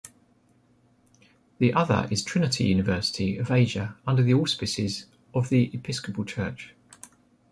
The 1.59 1.75
other 1.75 2.07
is 2.09 2.23
Trinity 2.23 2.63
University 2.63 3.37
of 3.37 3.51
Asia 3.51 3.97
under 4.07 4.23
the 4.23 4.33
auspices 4.33 5.05
of 5.31 5.49
the 5.49 5.69
Episcopal 5.75 6.25
Church. 6.25 6.73